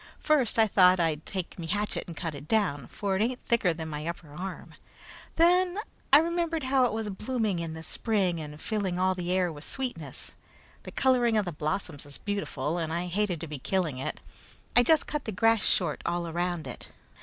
First 0.23 0.57
I 0.57 0.65
thought 0.65 0.99
I'd 0.99 1.27
take 1.27 1.59
me 1.59 1.67
hatchet 1.67 2.05
and 2.07 2.17
cut 2.17 2.33
it 2.33 2.47
down, 2.47 2.87
for 2.87 3.15
it 3.15 3.21
ain't 3.21 3.39
thicker 3.45 3.71
than 3.71 3.91
me 3.91 4.07
upper 4.07 4.33
arm. 4.33 4.73
Then 5.35 5.77
I 6.11 6.17
remembered 6.17 6.63
how 6.63 6.85
it 6.85 6.91
was 6.91 7.11
blooming 7.11 7.59
in 7.59 7.75
the 7.75 7.83
spring 7.83 8.39
and 8.41 8.59
filling 8.59 8.97
all 8.97 9.13
the 9.13 9.31
air 9.31 9.51
with 9.53 9.63
sweetness. 9.63 10.31
The 10.81 10.91
coloring 10.91 11.37
of 11.37 11.45
the 11.45 11.51
blossoms 11.51 12.07
is 12.07 12.17
beautiful, 12.17 12.79
and 12.79 12.91
I 12.91 13.05
hated 13.05 13.39
to 13.41 13.47
be 13.47 13.59
killing 13.59 13.99
it. 13.99 14.21
I 14.75 14.81
just 14.81 15.05
cut 15.05 15.25
the 15.25 15.31
grass 15.31 15.61
short 15.61 16.01
all 16.03 16.27
around 16.27 16.65
it. 16.65 16.87